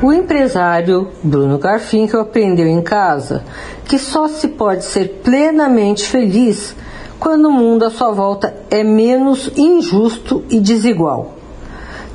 [0.00, 3.42] O empresário Bruno Garfinkel aprendeu em casa
[3.84, 6.76] que só se pode ser plenamente feliz
[7.18, 11.34] quando o mundo à sua volta é menos injusto e desigual.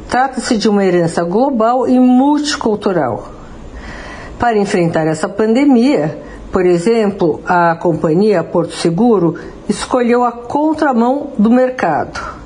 [0.08, 3.34] Trata-se de uma herança global e multicultural.
[4.40, 6.22] Para enfrentar essa pandemia,
[6.54, 9.36] por exemplo, a companhia Porto Seguro
[9.68, 12.43] escolheu a contramão do mercado.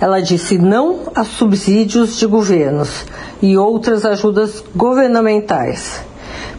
[0.00, 3.04] Ela disse não a subsídios de governos
[3.40, 6.04] e outras ajudas governamentais.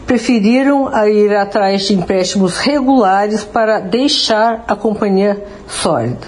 [0.06, 6.26] Preferiram ir atrás de empréstimos regulares para deixar a companhia sólida.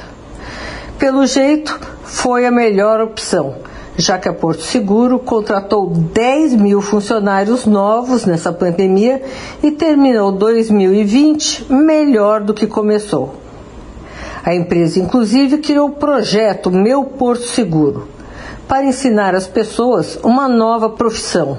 [0.99, 3.57] Pelo jeito, foi a melhor opção,
[3.97, 9.23] já que a Porto Seguro contratou 10 mil funcionários novos nessa pandemia
[9.63, 13.40] e terminou 2020 melhor do que começou.
[14.45, 18.09] A empresa, inclusive, criou o projeto Meu Porto Seguro
[18.67, 21.59] para ensinar as pessoas uma nova profissão.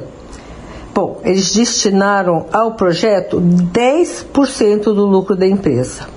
[0.94, 6.08] Bom, eles destinaram ao projeto 10% do lucro da empresa.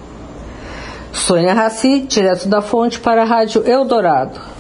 [1.12, 4.53] Sônia Raci, direto da fonte para a Rádio Eldorado.